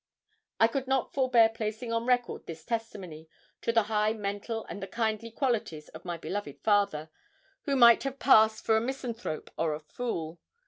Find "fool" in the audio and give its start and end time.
9.79-10.39